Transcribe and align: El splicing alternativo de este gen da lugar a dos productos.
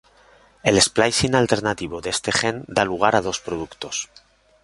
El 0.63 0.81
splicing 0.81 1.35
alternativo 1.35 2.01
de 2.01 2.09
este 2.15 2.31
gen 2.39 2.57
da 2.75 2.83
lugar 2.91 3.13
a 3.15 3.21
dos 3.27 3.37
productos. 3.47 3.95